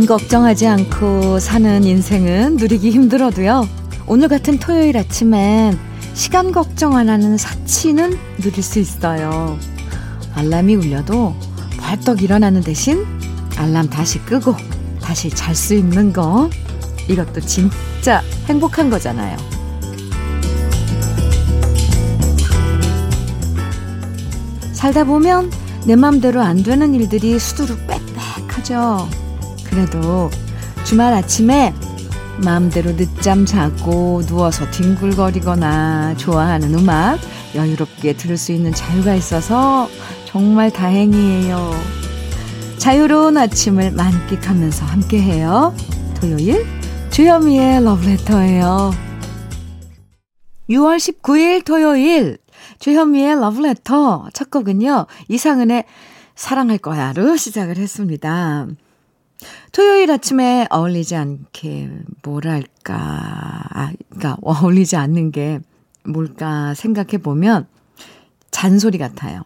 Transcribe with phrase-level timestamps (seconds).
[0.00, 3.68] 돈 걱정하지 않고 사는 인생은 누리기 힘들어도요.
[4.06, 5.78] 오늘 같은 토요일 아침엔
[6.14, 9.58] 시간 걱정 안 하는 사치는 누릴 수 있어요.
[10.32, 11.34] 알람이 울려도
[11.78, 13.04] 벌떡 일어나는 대신
[13.58, 14.56] 알람 다시 끄고
[15.02, 16.48] 다시 잘 수 있는 거
[17.06, 19.36] 이것도 진짜 행복한 거잖아요.
[24.72, 25.52] 살다 보면
[25.84, 29.19] 내 맘대로 안 되는 일들이 수두룩 빽빽하죠.
[29.70, 30.30] 그래도
[30.84, 31.72] 주말 아침에
[32.44, 37.18] 마음대로 늦잠 자고 누워서 뒹굴거리거나 좋아하는 음악
[37.54, 39.88] 여유롭게 들을 수 있는 자유가 있어서
[40.26, 41.72] 정말 다행이에요.
[42.78, 45.74] 자유로운 아침을 만끽하면서 함께해요.
[46.20, 46.66] 토요일
[47.10, 48.92] 주현미의 러브레터예요.
[50.70, 52.38] 6월 19일 토요일
[52.78, 55.06] 주현미의 러브레터 첫 곡은요.
[55.28, 55.84] 이상은의
[56.34, 58.66] 사랑할 거야로 시작을 했습니다.
[59.72, 61.90] 토요일 아침에 어울리지 않게
[62.22, 62.94] 뭐랄까
[63.70, 65.60] 아 그러니까 어울리지 않는 게
[66.04, 67.66] 뭘까 생각해 보면
[68.50, 69.42] 잔소리 같아요.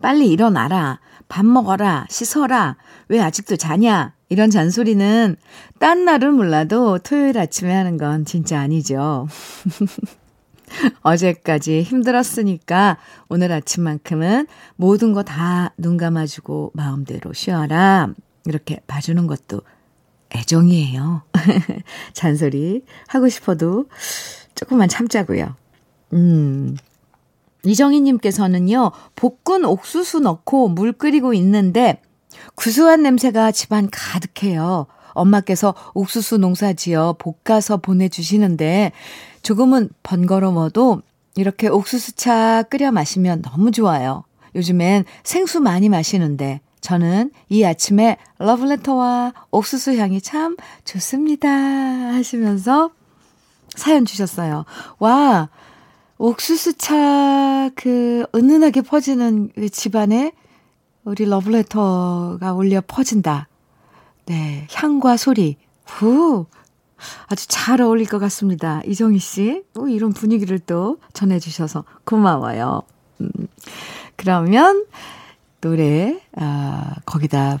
[0.00, 1.00] 빨리 일어나라.
[1.28, 2.06] 밥 먹어라.
[2.10, 2.76] 씻어라.
[3.08, 4.14] 왜 아직도 자냐?
[4.28, 5.36] 이런 잔소리는
[5.78, 9.28] 딴 날은 몰라도 토요일 아침에 하는 건 진짜 아니죠.
[11.02, 12.96] 어제까지 힘들었으니까
[13.28, 18.08] 오늘 아침만큼은 모든 거 다 눈 감아주고 마음대로 쉬어라.
[18.46, 19.62] 이렇게 봐주는 것도
[20.34, 21.22] 애정이에요.
[22.14, 23.86] 잔소리 하고 싶어도
[24.54, 25.54] 조금만 참자고요.
[26.14, 26.76] 음.
[27.64, 32.00] 이정희님께서는요, 볶은 옥수수 넣고 물 끓이고 있는데
[32.54, 34.86] 구수한 냄새가 집안 가득해요.
[35.14, 38.92] 엄마께서 옥수수 농사 지어 볶아서 보내주시는데
[39.42, 41.02] 조금은 번거로워도
[41.36, 44.24] 이렇게 옥수수차 끓여 마시면 너무 좋아요.
[44.54, 51.48] 요즘엔 생수 많이 마시는데 저는 이 아침에 러브레터와 옥수수 향이 참 좋습니다.
[51.48, 52.90] 하시면서
[53.74, 54.66] 사연 주셨어요.
[54.98, 55.48] 와,
[56.18, 60.32] 옥수수차 그 은은하게 퍼지는 그 집안에
[61.04, 63.48] 우리 러브레터가 올려 퍼진다.
[64.26, 65.56] 네, 향과 소리.
[65.86, 66.46] 후.
[67.26, 68.82] 아주 잘 어울릴 것 같습니다.
[68.86, 69.64] 이정희 씨.
[69.76, 72.82] 오, 이런 분위기를 또 전해주셔서 고마워요.
[73.20, 73.30] 음,
[74.16, 74.84] 그러면
[75.62, 77.58] 노래, 아, 거기다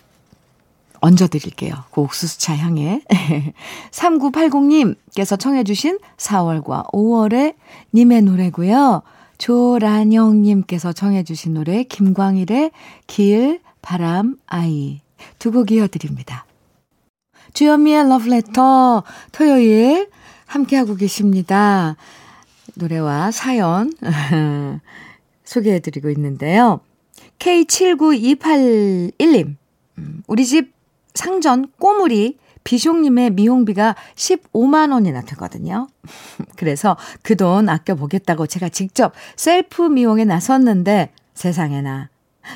[1.00, 1.74] 얹어드릴게요.
[1.90, 3.00] 그 옥수수차 향에.
[3.90, 7.54] 3980님께서 청해주신 4월과 5월의
[7.94, 9.02] 님의 노래고요.
[9.38, 12.70] 조란영님께서 청해주신 노래 김광일의
[13.06, 15.00] 길, 바람, 아이
[15.38, 16.44] 두 곡 이어드립니다.
[17.54, 19.02] 주현미의 러브레터
[19.32, 20.08] 토요일
[20.46, 21.96] 함께하고 계십니다.
[22.74, 23.92] 노래와 사연
[25.44, 26.80] 소개해드리고 있는데요.
[27.42, 29.56] K79281님,
[29.98, 30.72] 음, 우리 집
[31.14, 35.88] 상전 꼬물이 비숑님의 미용비가 15만 원이나 되거든요.
[36.56, 42.10] 그래서 그 돈 아껴보겠다고 제가 직접 셀프 미용에 나섰는데 세상에나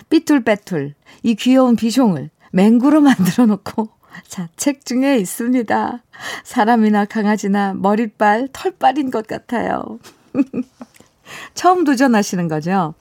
[0.09, 0.95] 삐뚤빼뚤
[1.25, 3.89] 이 귀여운 비숑을 맹구로 만들어 놓고
[4.29, 6.05] 자책 중에 있습니다.
[6.45, 9.99] 사람이나 강아지나 머리빨, 털빨인 것 같아요.
[11.55, 12.95] 처음 도전하시는 거죠?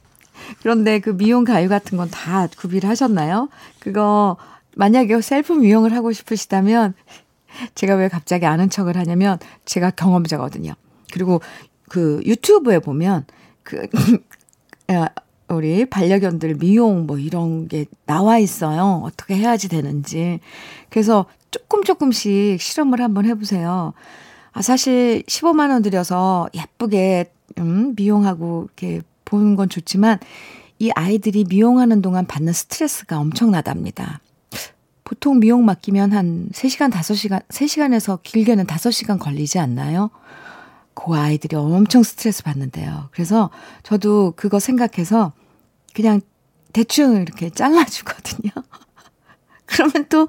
[0.62, 3.50] 그런데 그 미용 가유 같은 건 다 구비를 하셨나요?
[3.80, 4.38] 그거
[4.76, 6.94] 만약에 셀프 미용을 하고 싶으시다면
[7.76, 10.74] 제가 왜 갑자기 아는 척을 하냐면 제가 경험자거든요.
[11.14, 11.42] 그리고
[11.90, 13.26] 그 유튜브에 보면
[13.64, 13.88] 그
[15.48, 19.02] 우리 반려견들 미용 뭐 이런 게 나와 있어요.
[19.06, 20.40] 어떻게 해야지 되는지.
[20.90, 23.94] 그래서 조금 조금씩 실험을 한번 해보세요.
[24.54, 30.20] 아, 사실 15만원 들여서 예쁘게, 음, 미용하고 이렇게 보는 건 좋지만
[30.80, 34.22] 이 아이들이 미용하는 동안 받는 스트레스가 엄청나답니다.
[35.04, 40.10] 보통 미용 맡기면 한 3시간, 5시간, 3시간에서 길게는 5시간 걸리지 않나요?
[40.96, 43.10] 그 아이들이 엄청 스트레스 받는데요.
[43.12, 43.52] 그래서
[43.84, 45.34] 저도 그거 생각해서
[45.94, 46.22] 그냥
[46.74, 48.52] 대충 이렇게 잘라주거든요.
[49.66, 50.28] 그러면 또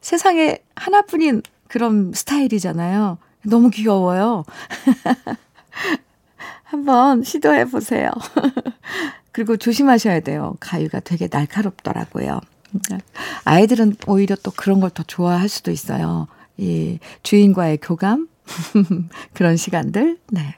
[0.00, 3.18] 세상에 하나뿐인 그런 스타일이잖아요.
[3.46, 4.44] 너무 귀여워요.
[6.70, 8.10] 한번 시도해 보세요.
[9.32, 10.56] 그리고 조심하셔야 돼요.
[10.60, 12.40] 가위가 되게 날카롭더라고요.
[13.44, 16.28] 아이들은 오히려 또 그런 걸 더 좋아할 수도 있어요.
[16.56, 18.28] 이 주인과의 교감?
[19.34, 20.18] 그런 시간들.
[20.28, 20.54] 네.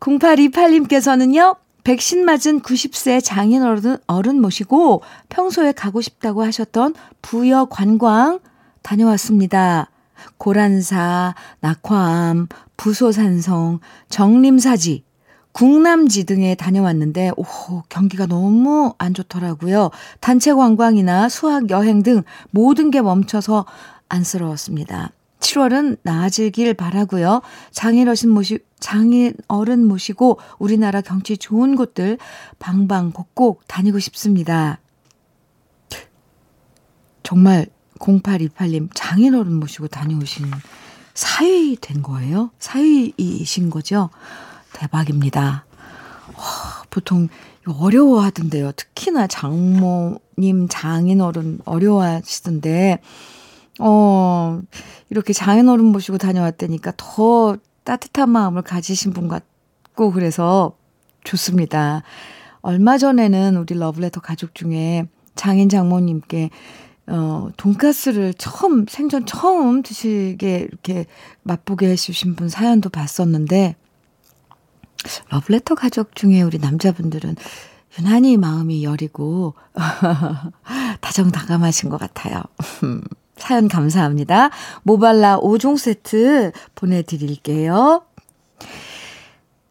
[0.00, 8.40] 0828님께서는요, 백신 맞은 90세 장인 어른, 어른 모시고 평소에 가고 싶다고 하셨던 부여 관광
[8.82, 9.90] 다녀왔습니다.
[10.38, 15.04] 고란사, 낙화암, 부소산성, 정림사지,
[15.52, 17.44] 국남지 등에 다녀왔는데, 오,
[17.88, 19.90] 경기가 너무 안 좋더라고요.
[20.20, 23.64] 단체 관광이나 수학 여행 등 모든 게 멈춰서
[24.08, 25.12] 안쓰러웠습니다.
[25.40, 27.40] 7월은 나아지길 바라고요.
[27.70, 32.18] 장인어른 모시 장인 어른 모시고 우리나라 경치 좋은 곳들
[32.58, 34.80] 방방곡곡 다니고 싶습니다.
[37.22, 37.66] 정말
[37.98, 40.46] 0828님 장인 어른 모시고 다녀오신
[41.16, 42.50] 사위 된 거예요?
[42.58, 44.10] 사위이신 거죠?
[44.74, 45.64] 대박입니다.
[46.36, 47.28] 와, 보통
[47.66, 48.72] 어려워하던데요.
[48.72, 53.00] 특히나 장모님, 장인어른 어려워하시던데,
[53.80, 54.60] 어,
[55.08, 60.76] 이렇게 장인어른 모시고 다녀왔다니까 더 따뜻한 마음을 가지신 분 같고 그래서
[61.24, 62.02] 좋습니다.
[62.60, 66.50] 얼마 전에는 우리 러블레터 가족 중에 장인 장모님께
[67.08, 71.06] 어, 돈가스를 처음, 생전 처음 드시게 이렇게
[71.42, 73.76] 맛보게 해주신 분 사연도 봤었는데,
[75.30, 77.36] 러블레터 가족 중에 우리 남자분들은
[77.98, 79.54] 유난히 마음이 여리고,
[81.00, 82.42] 다정다감하신 것 같아요.
[83.36, 84.50] 사연 감사합니다.
[84.82, 88.02] 모발라 5종 세트 보내드릴게요.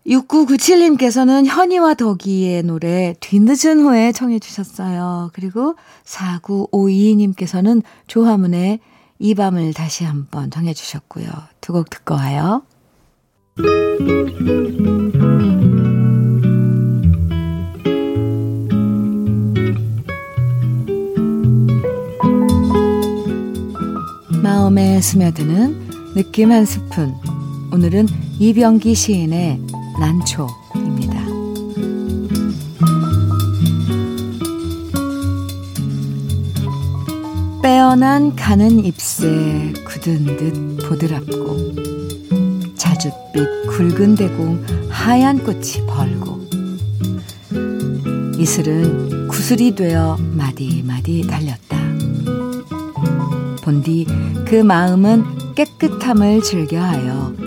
[0.07, 5.31] 6997님께서는 현이와 덕이의 노래 뒤늦은 후에 청해 주셨어요.
[5.33, 5.75] 그리고
[6.05, 8.79] 4952님께서는 조화문의
[9.17, 11.25] 이 밤을 다시 한번 청해 주셨고요.
[11.61, 12.63] 두 곡 듣고 와요.
[24.43, 27.15] 마음에 스며드는 느낌 한 스푼.
[27.75, 28.07] 오늘은
[28.39, 29.59] 이병기 시인의
[29.99, 31.25] 난초입니다.
[37.61, 41.73] 빼어난 가는 잎새 굳은 듯 보드랍고
[42.77, 46.47] 자줏빛 굵은 대공 하얀 꽃이 벌고
[48.39, 51.77] 이슬은 구슬이 되어 마디마디 달렸다.
[53.63, 54.05] 본디
[54.45, 57.44] 그 마음은 깨끗함을 즐겨하여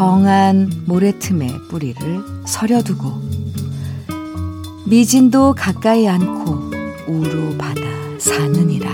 [0.00, 3.12] 정한 모래틈에 뿌리를 서려두고
[4.88, 6.70] 미진도 가까이 않고
[7.06, 7.82] 우로 받아
[8.18, 8.88] 사느니라.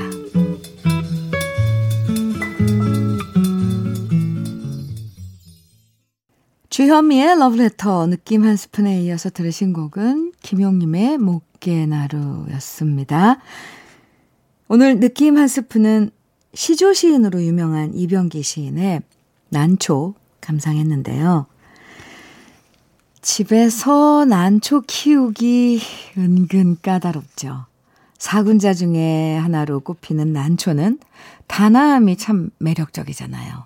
[6.71, 13.39] 주현미의 러브레터 느낌 한 스푼에 이어서 들으신 곡은 김용님의 목계나루였습니다.
[14.67, 16.11] 오늘 느낌 한 스푼은
[16.53, 19.03] 시조 시인으로 유명한 이병기 시인의
[19.51, 20.17] 난초
[20.47, 21.47] 감상했는데요.
[23.21, 25.81] 집에서 난초 키우기
[26.17, 27.67] 은근 까다롭죠.
[28.19, 31.01] 사군자 중에 하나로 꼽히는 난초는
[31.49, 33.65] 단아함이 참 매력적이잖아요.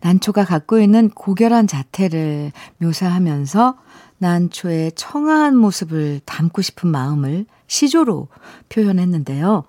[0.00, 3.76] 난초가 갖고 있는 고결한 자태를 묘사하면서
[4.18, 8.28] 난초의 청아한 모습을 담고 싶은 마음을 시조로
[8.68, 9.64] 표현했는데요.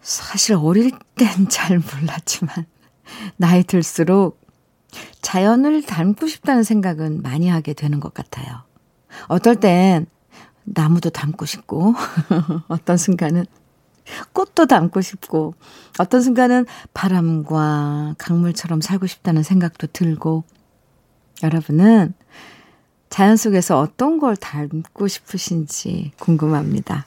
[0.00, 2.66] 사실 어릴 땐 잘 몰랐지만,
[3.36, 4.41] 나이 들수록
[5.22, 8.62] 자연을 닮고 싶다는 생각은 많이 하게 되는 것 같아요.
[9.28, 10.06] 어떨 땐
[10.64, 11.94] 나무도 닮고 싶고,
[12.68, 13.46] 어떤 순간은
[14.32, 15.54] 꽃도 닮고 싶고,
[15.98, 20.44] 어떤 순간은 바람과 강물처럼 살고 싶다는 생각도 들고,
[21.42, 22.14] 여러분은
[23.08, 27.04] 자연 속에서 어떤 걸 닮고 싶으신지 궁금합니다.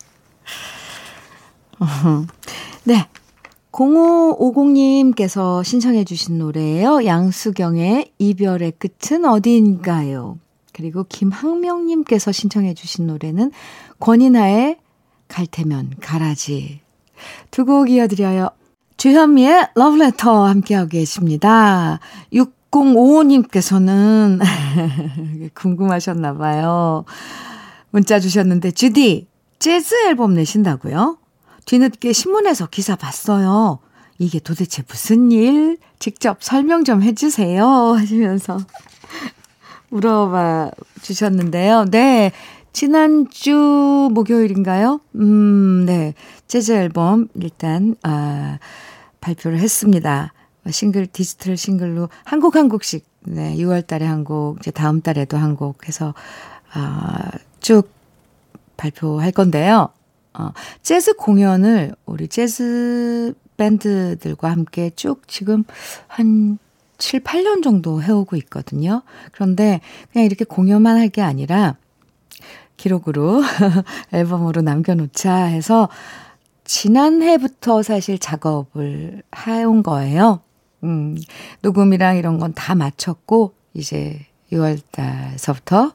[2.84, 3.08] 네.
[3.76, 7.06] 0550님께서 신청해 주신 노래예요.
[7.06, 10.40] 양수경의 이별의 끝은 어디인가요?
[10.72, 13.52] 그리고 김학명님께서 신청해 주신 노래는
[14.00, 14.78] 권인하의
[15.28, 16.82] 갈 테면 가라지.
[17.52, 18.50] 두 곡 이어드려요.
[18.98, 22.00] 주현미의 러브레터 함께하고 계십니다.
[22.34, 24.40] 6055님께서는
[25.54, 27.06] 궁금하셨나봐요.
[27.92, 29.28] 문자 주셨는데, 주디,
[29.60, 31.18] 재즈 앨범 내신다고요?
[31.66, 33.80] 뒤늦게 신문에서 기사 봤어요.
[34.18, 35.78] 이게 도대체 무슨 일?
[36.00, 37.66] 직접 설명 좀 해주세요.
[37.98, 38.58] 하시면서
[39.90, 41.86] 물어봐 주셨는데요.
[41.86, 42.32] 네.
[42.74, 45.00] 지난주 목요일인가요?
[45.16, 46.14] 음, 네.
[46.48, 48.60] 재즈 앨범 일단, 아,
[49.22, 50.34] 발표를 했습니다.
[50.70, 53.56] 싱글, 디지털 싱글로 한 곡 한 곡씩, 네.
[53.58, 56.14] 6월 달에 한 곡, 이제 다음 달에도 한 곡 해서,
[56.74, 57.32] 아,
[57.62, 57.90] 쭉
[58.78, 59.90] 발표할 건데요.
[60.38, 60.52] 어,
[60.82, 65.64] 재즈 공연을 우리 재즈 밴드들과 함께 쭉 지금
[66.08, 66.58] 한
[66.98, 69.02] 7, 8년 정도 해오고 있거든요.
[69.32, 71.76] 그런데 그냥 이렇게 공연만 할 게 아니라
[72.78, 73.42] 기록으로
[74.12, 75.88] 앨범으로 남겨놓자 해서
[76.66, 80.42] 지난해부터 사실 작업을 해온 거예요.
[80.84, 81.16] 음,
[81.62, 85.94] 녹음이랑 이런 건 다 마쳤고, 이제 6월 달서부터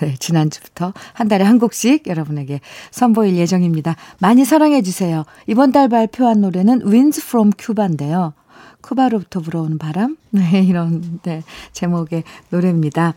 [0.00, 3.96] 네, 지난주부터 한 달에 한 곡씩 여러분에게 선보일 예정입니다.
[4.18, 5.24] 많이 사랑해 주세요.
[5.46, 8.34] 이번 달 발표한 노래는 Winds from Cuba인데요.
[8.80, 10.16] 쿠바로부터 불어오는 바람?
[10.30, 13.14] 네, 이런 네, 제목의 노래입니다.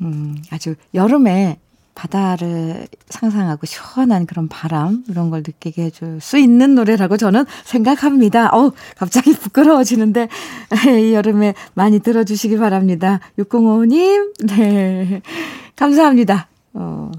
[0.00, 1.58] 음, 아주 여름에
[1.94, 8.50] 바다를 상상하고 시원한 그런 바람 이런 걸 느끼게 해줄 수 있는 노래라고 저는 생각합니다.
[8.52, 10.28] 어우 갑자기 부끄러워지는데
[11.00, 13.20] 이 여름에 많이 들어주시기 바랍니다.
[13.38, 15.22] 605님 네
[15.76, 16.48] 감사합니다.
[16.74, 17.10] 어,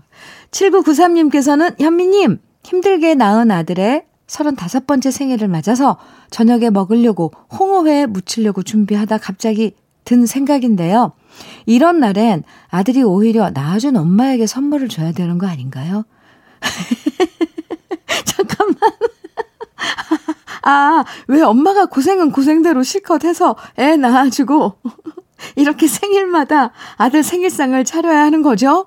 [0.51, 5.97] 7993님께서는 현미님 힘들게 낳은 아들의 35번째 생일을 맞아서
[6.31, 11.13] 저녁에 먹으려고 홍어회 무치려고 준비하다 갑자기 든 생각인데요.
[11.65, 16.03] 이런 날엔 아들이 오히려 낳아준 엄마에게 선물을 줘야 되는 거 아닌가요?
[18.25, 18.77] 잠깐만.
[20.63, 24.79] 아, 왜 엄마가 고생은 고생대로 실컷 해서 애 낳아주고
[25.55, 28.85] 이렇게 생일마다 아들 생일상을 차려야 하는 거죠?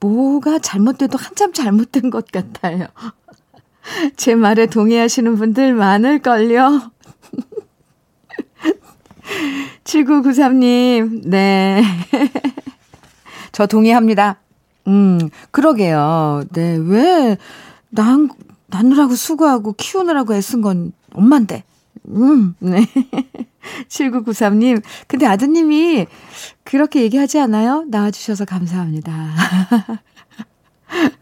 [0.00, 2.86] 뭐가 잘못돼도 한참 잘못된 것 같아요.
[4.16, 6.90] 제 말에 동의하시는 분들 많을걸요.
[9.84, 11.82] 7993님, 네.
[13.52, 14.38] 저 동의합니다.
[14.86, 15.18] 음,
[15.50, 16.44] 그러게요.
[16.52, 17.36] 네, 왜,
[17.90, 18.28] 난,
[18.66, 21.64] 낳느라고 수고하고 키우느라고 애쓴 건 엄만데.
[22.08, 22.86] 음, 네.
[23.88, 26.06] 7993님, 근데 아드님이
[26.64, 27.84] 그렇게 얘기하지 않아요?
[27.88, 29.34] 낳아주셔서 감사합니다.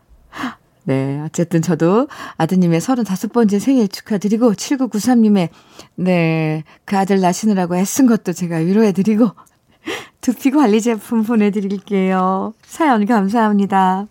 [0.88, 5.50] 네, 어쨌든 저도 아드님의 35번째 생일 축하드리고 7993님의
[5.96, 9.28] 네, 그 아들 낳으시느라고 애쓴 것도 제가 위로해드리고
[10.22, 12.54] 두피 관리 제품 보내드릴게요.
[12.64, 14.06] 사연 감사합니다.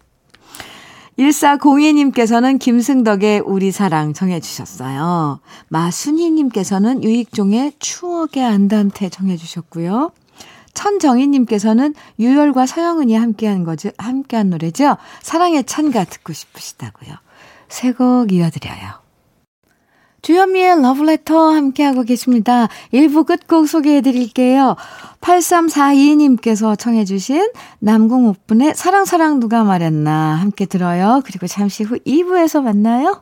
[1.18, 5.40] 1402님께서는 김승덕의 우리 사랑 정해주셨어요.
[5.70, 10.12] 마순희님께서는 유익종의 추억의 안단테 정해주셨고요.
[10.78, 13.90] 천정희님께서는 유열과 서영은이 함께한 거죠.
[13.98, 14.98] 함께한 노래죠.
[15.24, 17.16] 사랑의 찬가 듣고 싶으시다고요.
[17.68, 19.08] 새곡 이어드려요.
[20.22, 22.68] 주현미의 러브레터 함께하고 계십니다.
[22.94, 24.76] 1부 끝곡 소개해 드릴게요.
[25.22, 31.22] 8342님께서 청해주신 남궁옥분의 사랑사랑 누가 말했나 함께 들어요.
[31.26, 33.22] 그리고 잠시 후 2부에서 만나요.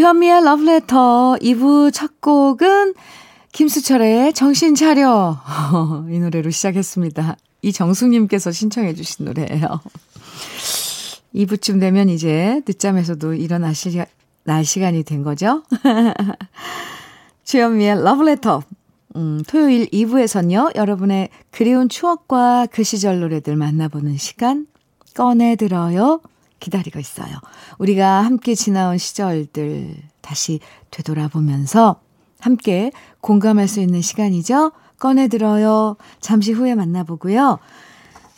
[0.00, 2.94] 주현미의 러브레터 2부 첫 곡은
[3.52, 5.36] 김수철의 정신 차려
[6.08, 7.36] 이 노래로 시작했습니다.
[7.60, 9.82] 이정숙님께서 신청해 주신 노래예요.
[11.34, 14.06] 2부쯤 되면 이제 늦잠에서도 일어나실
[14.44, 15.64] 날 시간이 된 거죠.
[17.44, 18.62] 주현미의 러브레터
[19.16, 24.66] 음, 토요일 2부에선요, 여러분의 그리운 추억과 그 시절 노래들 만나보는 시간
[25.14, 26.22] 꺼내들어요.
[26.60, 27.34] 기다리고 있어요.
[27.78, 32.00] 우리가 함께 지나온 시절들 다시 되돌아보면서
[32.40, 34.72] 함께 공감할 수 있는 시간이죠.
[34.98, 35.96] 꺼내들어요.
[36.20, 37.58] 잠시 후에 만나보고요.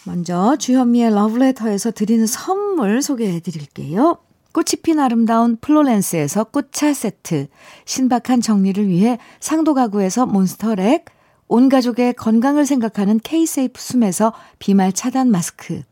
[0.05, 4.19] 먼저 주현미의 러브레터에서 드리는 선물 소개해 드릴게요.
[4.52, 7.49] 꽃이 핀 아름다운 플로렌스에서 꽃차 세트,
[7.85, 11.07] 신박한 정리를 위해 상도 가구에서 몬스터렉,
[11.49, 15.83] 온 가족의 건강을 생각하는 케이세이프 숨에서 비말 차단 마스크,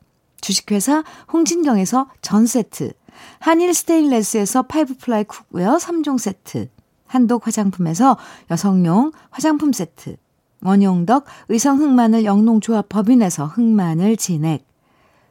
[0.40, 2.92] 주식회사 홍진경에서 전 세트,
[3.38, 6.68] 한일 스테인레스에서 five ply cookware 3종 세트,
[7.06, 8.16] 한독 화장품에서
[8.50, 10.16] 여성용 화장품 세트,
[10.62, 14.66] 원용덕 의성 흑마늘 영농조합 법인에서 흑마늘 진액,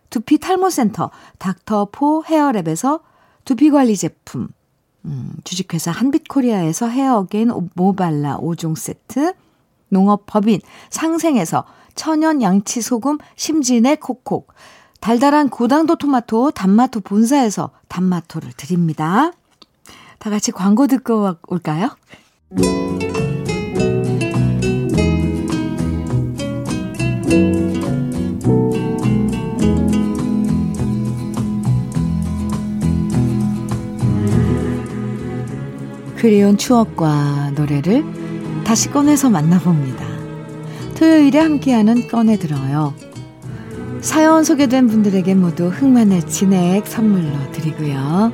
[0.10, 3.02] 두피 탈모센터 닥터포 헤어랩에서
[3.46, 4.50] 두피관리 제품,
[5.06, 9.34] 음, 주식회사 한빛코리아에서 헤어게인 모발라 5종 세트,
[9.90, 14.54] 농업법인 상생에서 천연 양치소금 심진의 콕콕,
[15.00, 19.32] 달달한 고당도 토마토 단마토 본사에서 단마토를 드립니다.
[20.20, 21.90] 다 같이 광고 듣고 올까요?
[36.18, 38.04] 그리운 추억과 노래를
[38.66, 40.06] 다시 꺼내서 만나봅니다.
[40.98, 43.09] 토요일에 함께하는 꺼내들어요.
[44.02, 48.32] 사연 소개된 분들에게 모두 흑마늘 진액 선물로 드리고요.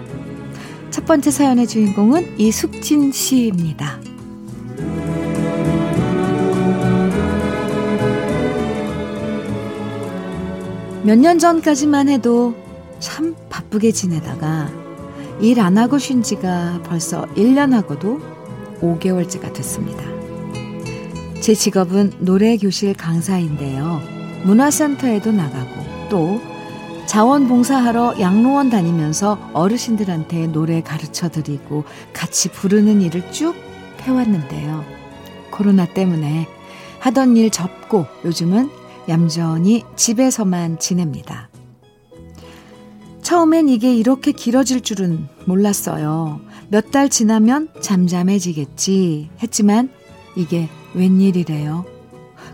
[0.91, 3.99] 첫 번째 사연의 주인공은 이숙진 씨입니다.
[11.03, 12.55] 몇 년 전까지만 해도
[12.99, 14.69] 참 바쁘게 지내다가
[15.39, 18.19] 일 안 하고 쉰 지가 벌써 1년하고도
[18.81, 20.03] 5개월째가 됐습니다.
[21.41, 24.14] 제 직업은 노래교실 강사인데요.
[24.45, 26.39] 문화센터에도 나가고 또
[27.07, 31.83] 자원봉사하러 양로원 다니면서 어르신들한테 노래 가르쳐 드리고
[32.13, 33.55] 같이 부르는 일을 쭉
[34.01, 34.83] 해왔는데요.
[35.51, 36.47] 코로나 때문에
[36.99, 38.69] 하던 일 접고 요즘은
[39.09, 41.49] 얌전히 집에서만 지냅니다.
[43.21, 46.39] 처음엔 이게 이렇게 길어질 줄은 몰랐어요.
[46.69, 49.89] 몇 달 지나면 잠잠해지겠지 했지만
[50.35, 51.94] 이게 웬일이래요.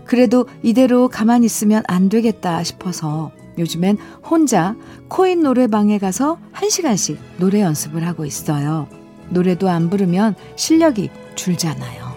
[0.04, 4.76] 그래도 이대로 가만히 있으면 안 되겠다 싶어서 요즘엔 혼자
[5.08, 8.88] 코인 노래방에 가서 한시간씩 노래 연습을 하고 있어요.
[9.28, 12.12] 노래도 안 부르면 실력이 줄잖아요.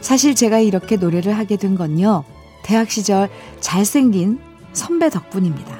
[0.00, 2.24] 사실 제가 이렇게 노래를 하게 된 건요.
[2.62, 3.28] 대학 시절
[3.60, 4.38] 잘생긴
[4.72, 5.76] 선배 덕분입니다.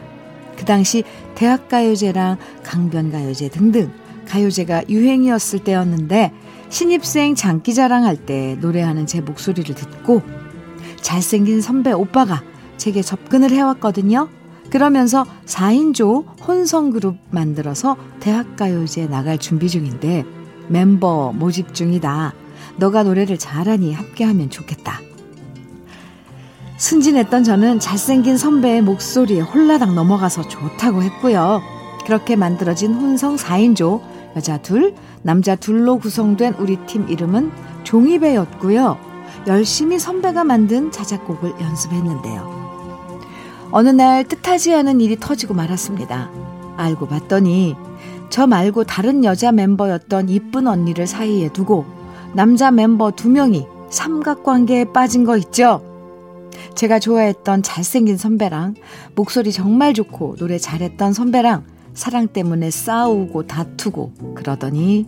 [0.57, 1.05] 그 당시
[1.35, 3.93] 대학가요제랑 강변가요제 등등
[4.27, 6.33] 가요제가 유행이었을 때였는데
[6.69, 10.23] 신입생 장기자랑 할 때 노래하는 제 목소리를 듣고
[11.07, 12.43] 잘생긴 선배 오빠가
[12.77, 14.29] 제게 접근을 해왔거든요.
[14.71, 20.25] 그러면서 4인조 혼성그룹 만들어서 대학가요제 나갈 준비 중인데
[20.67, 22.35] 멤버 모집 중이다.
[22.79, 25.01] 너가 노래를 잘하니 함께하면 좋겠다.
[26.77, 31.63] 순진했던 저는 잘생긴 선배의 목소리에 홀라당 넘어가서 좋다고 했고요.
[32.05, 34.01] 그렇게 만들어진 혼성 4인조
[34.35, 37.53] 여자 둘, 남자 둘로 구성된 우리 팀 이름은
[37.85, 39.16] 종이배였고요.
[39.47, 42.67] 열심히 선배가 만든 자작곡을 연습했는데요.
[43.71, 46.31] 어느 날 뜻하지 않은 일이 터지고 말았습니다.
[46.77, 47.77] 알고 봤더니
[48.29, 51.85] 저 말고 다른 여자 멤버였던 이쁜 언니를 사이에 두고
[52.33, 55.83] 남자 멤버 두 명이 삼각관계에 빠진 거 있죠?
[56.75, 58.75] 제가 좋아했던 잘생긴 선배랑
[59.15, 65.07] 목소리 정말 좋고 노래 잘했던 선배랑 사랑 때문에 싸우고 다투고 그러더니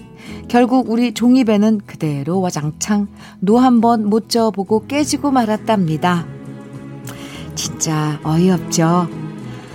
[0.48, 3.08] 결국 우리 종이배는 그대로 와장창
[3.40, 6.26] 노 한 번 못 져보고 깨지고 말았답니다.
[7.54, 9.06] 진짜 어이없죠.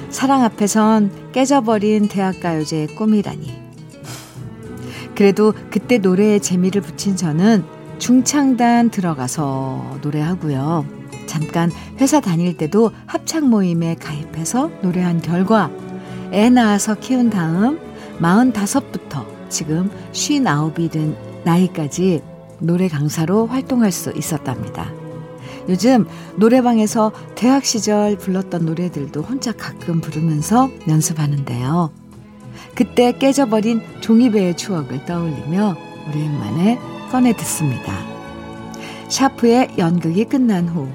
[0.09, 3.61] 사랑 앞에선 깨져버린 대학가요제의 꿈이라니.
[5.15, 7.63] 그래도 그때 노래에 재미를 붙인 저는
[7.99, 10.85] 중창단 들어가서 노래하고요.
[11.27, 11.71] 잠깐
[12.01, 15.69] 회사 다닐 때도 합창 모임에 가입해서 노래한 결과
[16.33, 17.79] 애 낳아서 키운 다음
[18.19, 22.21] 45부터 지금 59이 된 나이까지
[22.59, 24.91] 노래 강사로 활동할 수 있었답니다.
[25.69, 31.91] 요즘 노래방에서 대학 시절 불렀던 노래들도 혼자 가끔 부르면서 연습하는데요.
[32.75, 35.75] 그때 깨져버린 종이배의 추억을 떠올리며
[36.09, 36.79] 오랜만에
[37.11, 37.93] 꺼내 듣습니다.
[39.07, 40.87] 샤프의 연극이 끝난 후,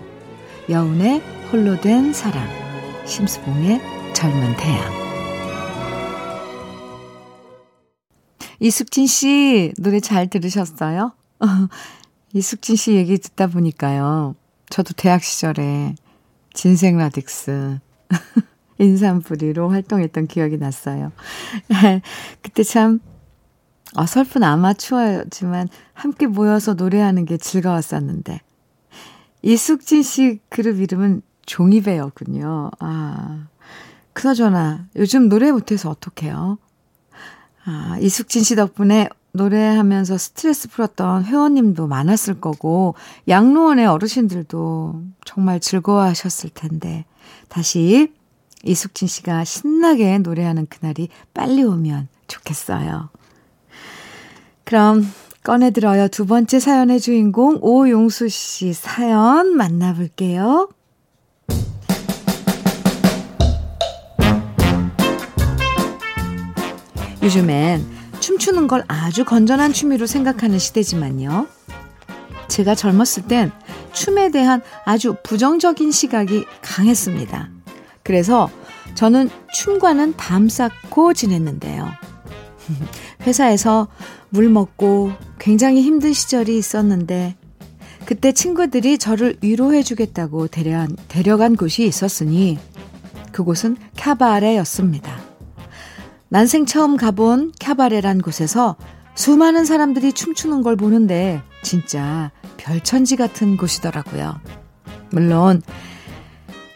[0.68, 1.22] 여운의
[1.52, 2.44] 홀로 된 사랑,
[3.06, 3.80] 심수봉의
[4.12, 5.07] 젊은 태양.
[8.60, 11.12] 이숙진 씨 노래 잘 들으셨어요?
[12.32, 14.34] 이숙진 씨 얘기 듣다 보니까요.
[14.68, 15.94] 저도 대학 시절에
[16.52, 17.80] 진생 라딕스
[18.78, 21.12] 인삼뿌리로 활동했던 기억이 났어요.
[22.42, 23.00] 그때 참
[23.96, 28.40] 어설픈 아마추어였지만 함께 모여서 노래하는 게 즐거웠었는데
[29.42, 32.70] 이숙진 씨 그룹 이름은 종이배였군요.
[32.80, 33.46] 아,
[34.12, 36.58] 그나저나 요즘 노래 못해서 어떡해요?
[37.70, 42.94] 아, 이숙진 씨 덕분에 노래하면서 스트레스 풀었던 회원님도 많았을 거고,
[43.28, 47.04] 양로원의 어르신들도 정말 즐거워하셨을 텐데,
[47.48, 48.10] 다시
[48.64, 53.10] 이숙진 씨가 신나게 노래하는 그날이 빨리 오면 좋겠어요.
[54.64, 55.06] 그럼
[55.44, 56.08] 꺼내들어요.
[56.08, 60.70] 두 번째 사연의 주인공 오용수 씨 사연 만나볼게요.
[67.22, 67.84] 요즘엔
[68.20, 71.46] 춤추는 걸 아주 건전한 취미로 생각하는 시대지만요.
[72.48, 73.52] 제가 젊었을 땐
[73.92, 77.50] 춤에 대한 아주 부정적인 시각이 강했습니다.
[78.02, 78.50] 그래서
[78.94, 81.88] 저는 춤과는 담 쌓고 지냈는데요.
[83.26, 83.88] 회사에서
[84.30, 87.36] 물 먹고 굉장히 힘든 시절이 있었는데
[88.04, 92.58] 그때 친구들이 저를 위로해 주겠다고 데려간, 데려간 곳이 있었으니
[93.32, 95.27] 그곳은 카바레였습니다.
[96.30, 98.76] 난생 처음 가본 캬바레란 곳에서
[99.14, 104.38] 수많은 사람들이 춤추는 걸 보는데 진짜 별천지 같은 곳이더라고요.
[105.10, 105.62] 물론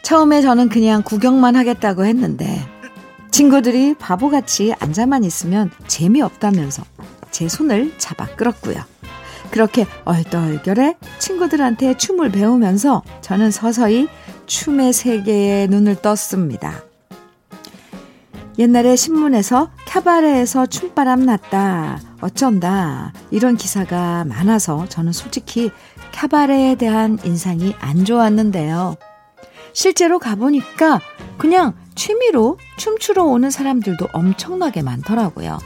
[0.01, 2.59] 처음에 저는 그냥 구경만 하겠다고 했는데
[3.29, 6.83] 친구들이 바보같이 앉아만 있으면 재미없다면서
[7.31, 8.81] 제 손을 잡아 끌었고요.
[9.51, 14.07] 그렇게 얼떨결에 친구들한테 춤을 배우면서 저는 서서히
[14.47, 16.83] 춤의 세계에 눈을 떴습니다.
[18.59, 25.71] 옛날에 신문에서 캬바레에서 춤바람 났다, 어쩐다, 이런 기사가 많아서 저는 솔직히
[26.11, 28.95] 캬바레에 대한 인상이 안 좋았는데요.
[29.73, 31.01] 실제로 가보니까
[31.39, 35.57] 그냥 취미로 춤추러 오는 사람들도 엄청나게 많더라고요.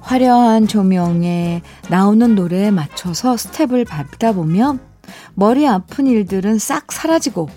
[0.00, 4.78] 화려한 조명에 나오는 노래에 맞춰서 스텝을 밟다 보면
[5.34, 7.48] 머리 아픈 일들은 싹 사라지고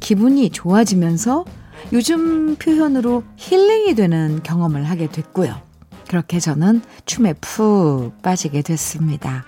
[0.00, 1.44] 기분이 좋아지면서
[1.92, 5.60] 요즘 표현으로 힐링이 되는 경험을 하게 됐고요.
[6.08, 9.44] 그렇게 저는 춤에 푹 빠지게 됐습니다.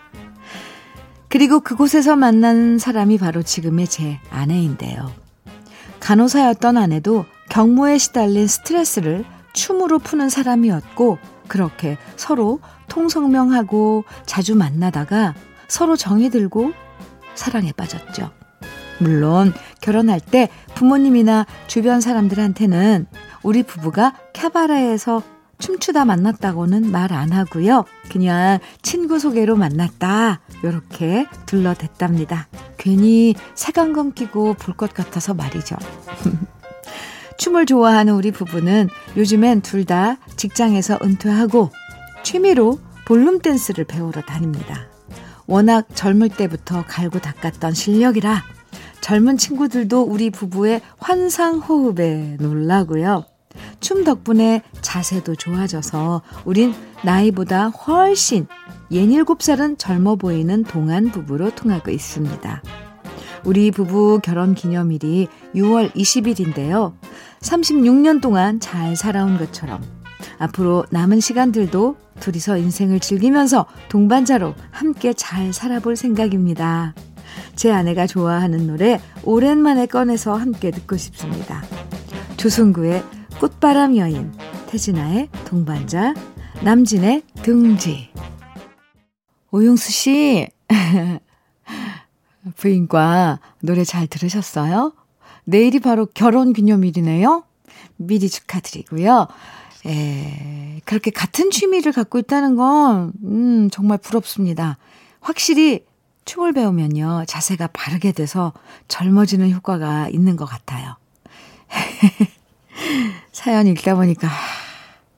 [1.29, 5.12] 그리고 그곳에서 만난 사람이 바로 지금의 제 아내인데요.
[6.01, 11.18] 간호사였던 아내도 경무에 시달린 스트레스를 춤으로 푸는 사람이었고,
[11.49, 15.35] 그렇게 서로 통성명하고 자주 만나다가
[15.68, 16.73] 서로 정이 들고
[17.35, 18.31] 사랑에 빠졌죠.
[18.99, 23.07] 물론 결혼할 때 부모님이나 주변 사람들한테는
[23.42, 25.23] 우리 부부가 캬바레에서
[25.59, 27.85] 춤추다 만났다고는 말 안 하고요.
[28.11, 30.40] 그냥 친구 소개로 만났다.
[30.64, 32.49] 요렇게 둘러댔답니다.
[32.79, 35.77] 괜히 색안경 끼고 볼 것 같아서 말이죠.
[37.38, 41.71] 춤을 좋아하는 우리 부부는 요즘엔 둘 다 직장에서 은퇴하고
[42.23, 44.87] 취미로 볼룸 댄스를 배우러 다닙니다.
[45.47, 48.42] 워낙 젊을 때부터 갈고 닦았던 실력이라
[49.03, 53.27] 젊은 친구들도 우리 부부의 환상 호흡에 놀라고요.
[53.81, 56.73] 춤 덕분에 자세도 좋아져서 우린
[57.05, 58.47] 나이보다 훨씬
[58.91, 62.62] 67살은 젊어 보이는 동안 부부로 통하고 있습니다.
[63.45, 66.95] 우리 부부 결혼 기념일이 6월 20일인데요.
[67.41, 69.83] 36년 동안 잘 살아온 것처럼
[70.38, 76.95] 앞으로 남은 시간들도 둘이서 인생을 즐기면서 동반자로 함께 잘 살아볼 생각입니다.
[77.55, 81.62] 제 아내가 좋아하는 노래 오랜만에 꺼내서 함께 듣고 싶습니다.
[82.37, 83.03] 조승구의
[83.40, 84.33] 꽃바람 여인,
[84.66, 86.14] 태진아의 동반자,
[86.62, 88.11] 남진의 등지.
[89.51, 90.49] 오용수 씨,
[92.57, 94.92] 부인과 노래 잘 들으셨어요?
[95.45, 97.45] 내일이 바로 결혼 기념일이네요?
[97.97, 99.29] 미리 축하드리고요.
[99.87, 104.79] 에, 그렇게 같은 취미를 갖고 있다는 건, 음, 정말 부럽습니다.
[105.21, 105.85] 확실히
[106.24, 108.52] 춤을 배우면요, 자세가 바르게 돼서
[108.88, 110.96] 젊어지는 효과가 있는 것 같아요.
[113.32, 114.28] 사연 읽다 보니까,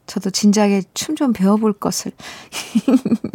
[0.06, 2.12] 저도 진작에 춤 좀 배워볼 것을.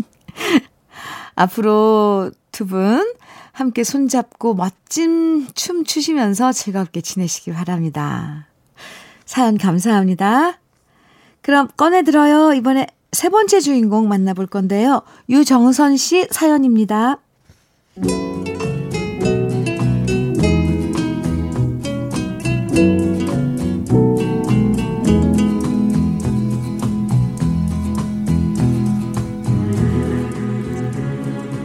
[1.35, 3.13] 앞으로 두 분
[3.59, 8.47] 함께 손잡고 멋진 춤 추시면서 즐겁게 지내시기 바랍니다.
[9.25, 10.59] 사연 감사합니다.
[11.41, 12.53] 그럼 꺼내들어요.
[12.53, 15.01] 이번에 세 번째 주인공 만나볼 건데요.
[15.29, 17.17] 유정선 씨 사연입니다.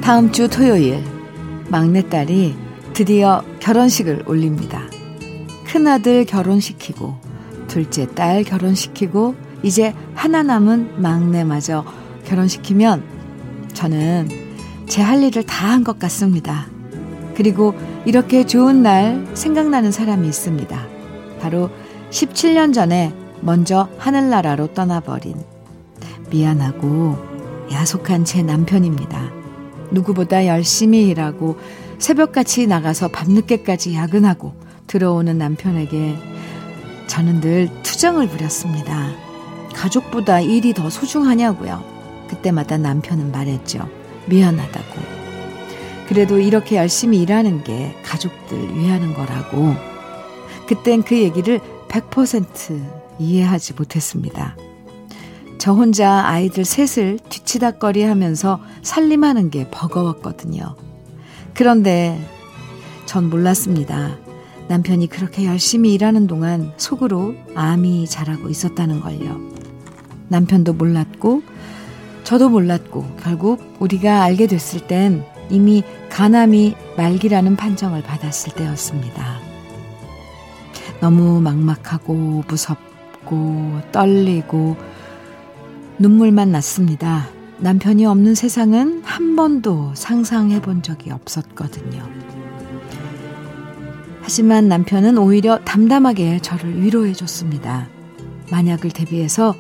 [0.05, 1.03] 다음 주 토요일
[1.71, 2.55] 막내딸이
[2.93, 4.83] 드디어 결혼식을 올립니다.
[5.65, 7.17] 큰아들 결혼시키고
[7.69, 11.87] 둘째 딸 결혼시키고 이제 하나 남은 막내마저
[12.27, 13.03] 결혼시키면
[13.73, 14.44] 저는
[14.87, 16.67] 제 할 일을 다 한 것 같습니다.
[17.35, 20.87] 그리고 이렇게 좋은 날 생각나는 사람이 있습니다.
[21.41, 21.71] 바로
[22.11, 25.37] 17년 전에 먼저 하늘나라로 떠나버린
[26.31, 27.17] 미안하고
[27.73, 29.31] 야속한 제 남편입니다.
[29.91, 31.59] 누구보다 열심히 일하고
[31.99, 34.55] 새벽같이 나가서 밤늦게까지 야근하고
[34.87, 36.17] 들어오는 남편에게
[37.07, 39.11] 저는 늘 투정을 부렸습니다.
[39.75, 41.83] 가족보다 일이 더 소중하냐고요.
[42.29, 43.89] 그때마다 남편은 말했죠.
[44.27, 45.03] 미안하다고.
[46.09, 49.75] 그래도 이렇게 열심히 일하는 게 가족들 위하는 거라고.
[50.67, 52.83] 그땐 그 얘기를 100%
[53.19, 54.57] 이해하지 못했습니다.
[55.59, 60.77] 저 혼자 아이들 셋을 뒤치다거리 하면서 살림하는 게 버거웠거든요.
[61.55, 62.21] 그런데
[63.07, 64.19] 전 몰랐습니다.
[64.69, 69.41] 남편이 그렇게 열심히 일하는 동안 속으로 암이 자라고 있었다는 걸요.
[70.29, 71.43] 남편도 몰랐고,
[72.25, 79.39] 저도 몰랐고, 결국 우리가 알게 됐을 땐 이미 간암이 말기라는 판정을 받았을 때였습니다.
[81.01, 84.77] 너무 막막하고 무섭고 떨리고
[85.99, 87.29] 눈물만 났습니다.
[87.59, 92.03] 남편이 없는 세상은 한 번도 상상해 본 적이 없었거든요.
[94.23, 97.87] 하지만 남편은 오히려 담담하게 저를 위로해 줬습니다.
[98.51, 99.55] 만약을 대비해서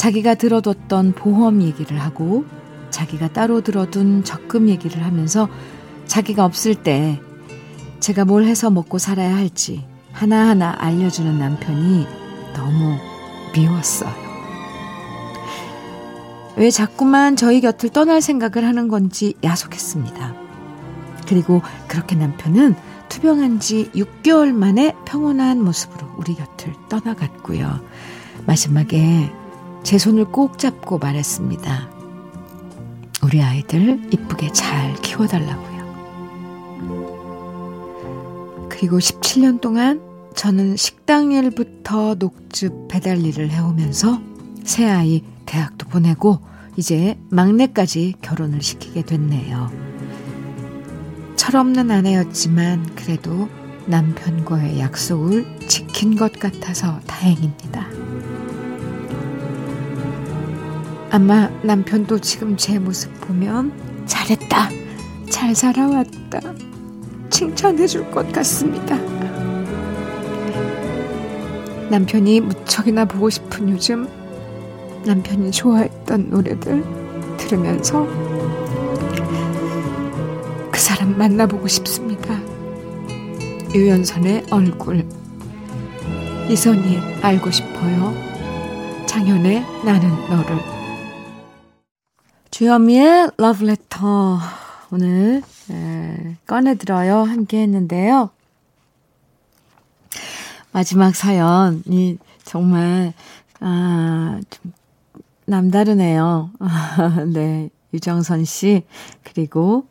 [0.00, 2.46] 자기가 들어뒀던 보험 얘기를 하고
[2.88, 5.46] 자기가 따로 들어둔 적금 얘기를 하면서
[6.06, 7.20] 자기가 없을 때
[8.00, 12.06] 제가 뭘 해서 먹고 살아야 할지 하나하나 알려주는 남편이
[12.54, 12.96] 너무
[13.54, 14.10] 미웠어요.
[16.56, 20.34] 왜 자꾸만 저희 곁을 떠날 생각을 하는 건지 야속했습니다.
[21.28, 22.74] 그리고 그렇게 남편은
[23.10, 27.84] 투병한 지 6개월 만에 평온한 모습으로 우리 곁을 떠나갔고요.
[28.46, 29.30] 마지막에
[29.82, 31.90] 제 손을 꼭 잡고 말했습니다.
[33.22, 35.70] 우리 아이들 이쁘게 잘 키워달라고요.
[38.68, 40.00] 그리고 17년 동안
[40.34, 44.20] 저는 식당 일부터 녹즙 배달 일을 해오면서
[44.64, 46.38] 새 아이 대학도 보내고
[46.76, 49.70] 이제 막내까지 결혼을 시키게 됐네요.
[51.36, 53.48] 철없는 아내였지만 그래도
[53.86, 58.09] 남편과의 약속을 지킨 것 같아서 다행입니다.
[61.10, 63.72] 아마 남편도 지금 제 모습 보면
[64.06, 64.68] 잘했다,
[65.28, 66.40] 잘 살아왔다,
[67.30, 68.96] 칭찬해 줄 것 같습니다.
[71.90, 74.08] 남편이 무척이나 보고 싶은 요즘
[75.04, 76.84] 남편이 좋아했던 노래들
[77.38, 78.06] 들으면서
[80.70, 82.40] 그 사람 만나보고 싶습니다.
[83.74, 85.04] 유연선의 얼굴
[86.48, 88.14] 이선희 알고 싶어요.
[89.06, 90.79] 장현의 나는 너를
[92.60, 94.38] 주현미의 러브레터
[94.90, 98.28] 오늘 에, 꺼내들어요 함께 했는데요.
[100.70, 103.14] 마지막 사연이 정말
[103.60, 104.74] 아, 좀
[105.46, 106.50] 남다르네요.
[107.32, 107.70] 네.
[107.94, 108.84] 유정선 씨,
[109.24, 109.86] 그리고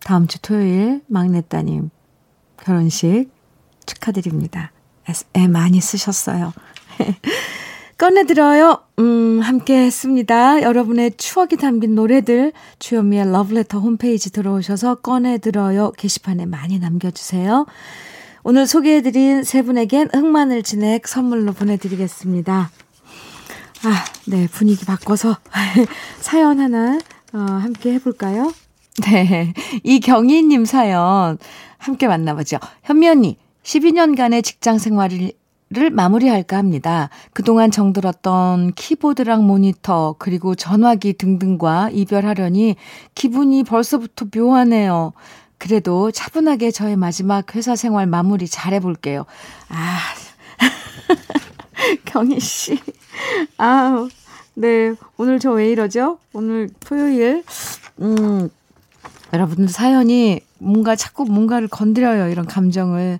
[0.00, 1.88] 다음 주 토요일 막내 따님
[2.56, 3.30] 결혼식
[3.86, 4.72] 축하드립니다.
[5.36, 6.52] 애 많이 쓰셨어요.
[7.98, 8.80] 꺼내들어요.
[9.00, 10.62] 음, 함께 했습니다.
[10.62, 17.66] 여러분의 추억이 담긴 노래들 주현미의 러브레터 홈페이지 들어오셔서 꺼내들어요 게시판에 많이 남겨주세요.
[18.44, 22.70] 오늘 소개해드린 세 분에겐 흑마늘 진액 선물로 보내드리겠습니다.
[23.84, 25.36] 아, 네, 분위기 바꿔서
[26.20, 27.00] 사연 하나
[27.32, 28.52] 어, 함께 해볼까요?
[29.02, 31.38] 네, 이경희님 사연
[31.78, 32.58] 함께 만나보죠.
[32.84, 35.32] 현미 언니, 12년간의 직장 생활을
[35.92, 37.10] 마무리할까 합니다.
[37.32, 42.76] 그동안 정들었던 키보드랑 모니터, 그리고 전화기 등등과 이별하려니
[43.14, 45.12] 기분이 벌써부터 묘하네요.
[45.58, 49.26] 그래도 차분하게 저의 마지막 회사 생활 마무리 잘해볼게요.
[49.68, 49.98] 아,
[52.04, 52.78] 경희 씨.
[53.58, 54.08] 아,
[54.54, 54.94] 네.
[55.16, 56.18] 오늘 저 왜 이러죠?
[56.32, 57.44] 오늘 토요일.
[58.00, 58.48] 음,
[59.32, 62.28] 여러분들 사연이 뭔가 자꾸 뭔가를 건드려요.
[62.30, 63.18] 이런 감정을.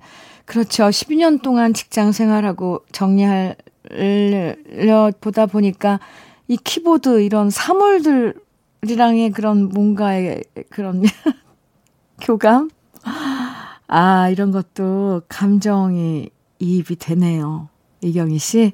[0.49, 0.85] 그렇죠.
[0.85, 3.57] 12년 동안 직장 생활하고 정리하려
[5.21, 6.01] 보다 보니까
[6.49, 11.03] 이 키보드 이런 사물들이랑의 그런 뭔가의 그런
[12.23, 12.71] 교감?
[13.89, 16.31] 아, 이런 것도 감정이
[16.61, 17.69] 이입이 되네요.
[18.01, 18.73] 이경희 씨.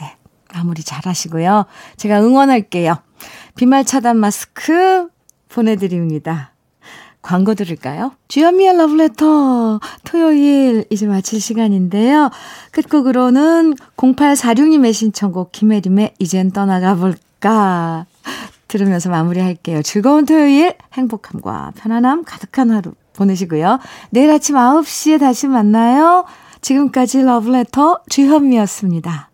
[0.00, 0.16] 네.
[0.54, 1.64] 마무리 잘 하시고요.
[1.96, 3.02] 제가 응원할게요.
[3.56, 5.08] 비말 차단 마스크
[5.48, 6.52] 보내드립니다.
[7.26, 8.12] 광고 들을까요?
[8.28, 12.30] 주현미의 러브레터 토요일 이제 마칠 시간인데요.
[12.70, 18.06] 끝곡으로는 0846님의 신청곡 김혜림의 이젠 떠나가 볼까
[18.68, 19.82] 들으면서 마무리할게요.
[19.82, 23.80] 즐거운 토요일 행복함과 편안함 가득한 하루 보내시고요.
[24.10, 26.26] 내일 아침 9시에 다시 만나요.
[26.60, 29.30] 지금까지 러브레터 주현미였습니다.